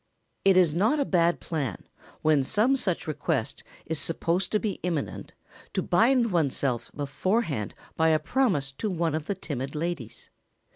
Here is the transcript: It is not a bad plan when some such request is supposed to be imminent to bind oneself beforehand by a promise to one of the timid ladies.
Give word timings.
It 0.43 0.57
is 0.57 0.73
not 0.73 0.99
a 0.99 1.05
bad 1.05 1.39
plan 1.39 1.87
when 2.23 2.43
some 2.43 2.75
such 2.75 3.05
request 3.05 3.63
is 3.85 3.99
supposed 3.99 4.51
to 4.51 4.57
be 4.59 4.79
imminent 4.81 5.33
to 5.75 5.83
bind 5.83 6.31
oneself 6.31 6.91
beforehand 6.95 7.75
by 7.97 8.07
a 8.07 8.17
promise 8.17 8.71
to 8.79 8.89
one 8.89 9.13
of 9.13 9.25
the 9.25 9.35
timid 9.35 9.75
ladies. 9.75 10.31